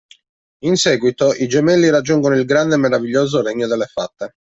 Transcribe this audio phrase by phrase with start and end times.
[0.63, 4.33] In seguito, i gemelli raggiungono il grande e meraviglioso Regno delle Fate.